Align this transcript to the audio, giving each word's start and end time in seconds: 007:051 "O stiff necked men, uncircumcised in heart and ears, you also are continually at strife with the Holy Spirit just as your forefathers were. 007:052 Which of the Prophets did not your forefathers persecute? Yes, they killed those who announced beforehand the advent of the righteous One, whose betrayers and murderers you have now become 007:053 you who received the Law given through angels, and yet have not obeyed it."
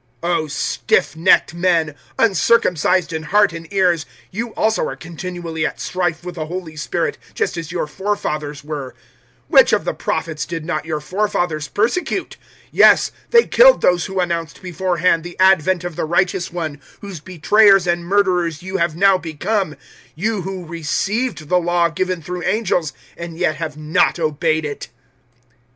007:051 0.23 0.35
"O 0.41 0.47
stiff 0.47 1.15
necked 1.15 1.53
men, 1.53 1.93
uncircumcised 2.17 3.13
in 3.13 3.21
heart 3.21 3.53
and 3.53 3.71
ears, 3.71 4.07
you 4.31 4.49
also 4.55 4.87
are 4.87 4.95
continually 4.95 5.63
at 5.63 5.79
strife 5.79 6.23
with 6.25 6.33
the 6.33 6.47
Holy 6.47 6.75
Spirit 6.75 7.19
just 7.35 7.55
as 7.55 7.71
your 7.71 7.85
forefathers 7.85 8.63
were. 8.63 8.95
007:052 9.49 9.49
Which 9.49 9.73
of 9.73 9.85
the 9.85 9.93
Prophets 9.93 10.45
did 10.47 10.65
not 10.65 10.85
your 10.87 11.01
forefathers 11.01 11.67
persecute? 11.67 12.37
Yes, 12.71 13.11
they 13.29 13.45
killed 13.45 13.81
those 13.81 14.05
who 14.05 14.19
announced 14.19 14.63
beforehand 14.63 15.23
the 15.23 15.37
advent 15.39 15.83
of 15.83 15.95
the 15.95 16.05
righteous 16.05 16.51
One, 16.51 16.81
whose 17.01 17.19
betrayers 17.19 17.85
and 17.85 18.03
murderers 18.03 18.63
you 18.63 18.77
have 18.77 18.95
now 18.95 19.19
become 19.19 19.73
007:053 19.73 19.77
you 20.15 20.41
who 20.41 20.65
received 20.65 21.47
the 21.47 21.59
Law 21.59 21.89
given 21.89 22.23
through 22.23 22.41
angels, 22.41 22.91
and 23.15 23.37
yet 23.37 23.57
have 23.57 23.77
not 23.77 24.17
obeyed 24.17 24.65
it." 24.65 24.87